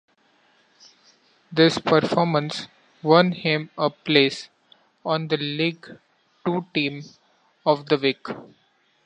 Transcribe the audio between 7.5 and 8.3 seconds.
of the week.